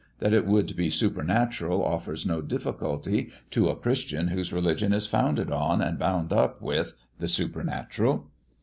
That 0.17 0.33
it 0.33 0.47
would 0.47 0.75
be 0.75 0.89
supernatural 0.89 1.85
offers 1.85 2.25
no 2.25 2.41
difficulty 2.41 3.29
to 3.51 3.69
a 3.69 3.75
Christian 3.75 4.29
whose 4.29 4.51
religion 4.51 4.93
is 4.93 5.05
founded 5.05 5.51
on, 5.51 5.79
and 5.79 5.99
bound 5.99 6.33
up 6.33 6.59
with, 6.59 6.95
the 7.19 7.27
supernatural." 7.27 8.25